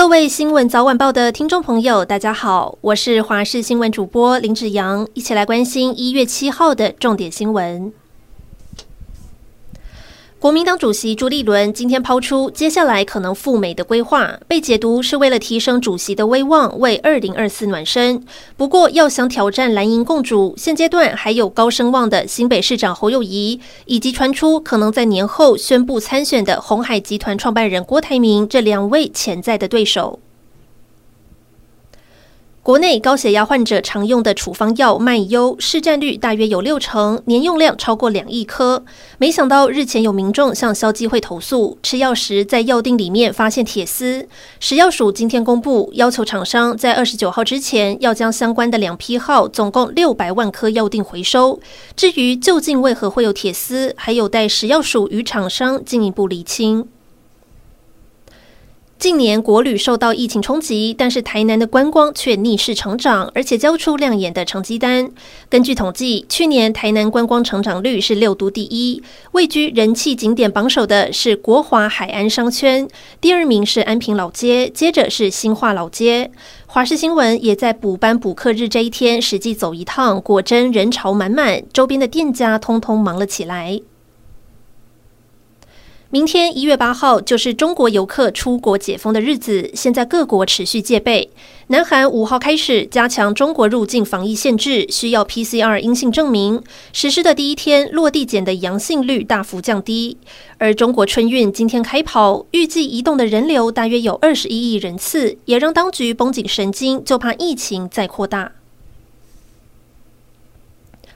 [0.00, 7.92] 各位新闻早晚报的听众朋友，大家好，我是华视新闻主播林子阳，一起来关心一月七号的重点新闻。
[10.40, 18.24] 国民党主席朱立伦今天抛出接下来可能赴美的规划，被解读是为了提升主席的威望，为二零二四暖身。
[18.56, 30.20] 不过，要想挑战蓝营共主，现阶段还有高声望的新北市长侯友谊，以及传出可能在年后宣布参选的红海集团创办人郭台铭这两位潜在的对手。
[32.62, 38.84] 国内高血压患者常用的处方药麦优市占率大约有六成，年用量超过两亿颗。
[39.16, 44.28] 没想到日前有民众向消基会投诉，吃药时在药錠里面发现铁丝。
[44.60, 51.58] 食药署今天公布，要求厂商在二十九号之前要将相关的两批号总共六百万颗药錠回收。
[51.96, 56.86] 至于究竟为何会有铁丝，还有待食药署与厂商进一步厘清。
[59.00, 65.10] 近年国旅受到疫情冲击，但是台南的观光却逆势成长，而且交出亮眼的成绩单。
[65.48, 72.86] 根据统计，去年台南观光成长率是六都第一，位居人气景点榜首的是国华海安商圈，
[73.22, 76.30] 第二名是安平老街，接着是新化老街。
[76.66, 83.80] 华视新闻也在补班补课日这一天实际走一趟，果真人潮满满，周边的店家通通忙了起来。
[86.12, 91.30] 明天一月八号就是中国游客出国解封的日子，现在各国持续戒备。
[91.68, 96.60] 南韩五号开始加强中国入境防疫限制，需要 PCR 阴性证明。
[96.92, 100.16] 实施的第一天，落地检的阳性率大幅降低。
[100.58, 108.50] 而中国春运今天开跑，预计移动的人流大约有二十一亿人次，也让当局绷紧神经，就怕疫情再扩大。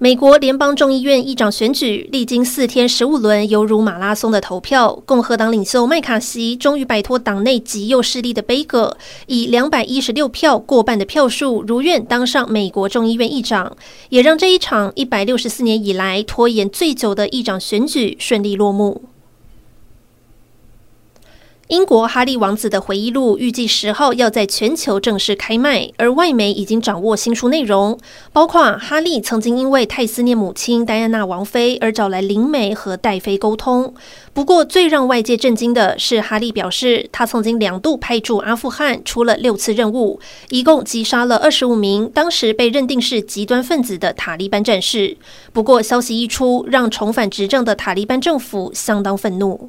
[0.00, 13.76] 美国联邦众议院议长选举历经四天十五轮犹如马拉松的投票，共和党领袖麦卡锡终于摆脱党内极右势力的杯葛，以两百一十六票过半的票数如愿当上美国众议院议长，
[14.10, 19.02] 也让这一场一百六十四年以来拖延最久的议长选举顺利落幕。
[21.68, 27.98] 英国哈利王子的回忆录预计十号要在全球正式开卖，而外媒已经掌握新书内容，
[28.32, 33.92] 包括哈利曾经因为太思念母亲戴安娜王妃而找来灵媒和戴妃沟通。
[34.32, 40.18] 不过，最让外界震惊的是，哈利表示他曾经两度派驻阿富汗，出了六次任务，
[40.48, 45.18] 一共击杀了二十五名当时被认定是极端分子的塔利班战士。
[45.52, 49.68] 不过，消息一出，让重返执政的塔利班政府相当愤怒。